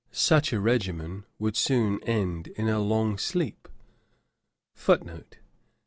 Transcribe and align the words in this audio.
Such 0.11 0.51
a 0.51 0.59
regimen 0.59 1.25
would 1.37 1.55
soon 1.55 2.01
end 2.05 2.47
in 2.47 2.67
a 2.67 2.79
long 2.79 3.19
sleep.' 3.19 3.67
Dr. 4.83 5.23